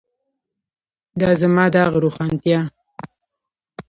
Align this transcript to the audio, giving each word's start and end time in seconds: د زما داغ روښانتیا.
د 1.19 1.21
زما 1.41 1.65
داغ 1.73 1.91
روښانتیا. 2.03 2.59